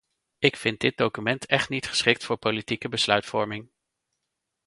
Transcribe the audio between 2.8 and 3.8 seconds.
besluitvorming!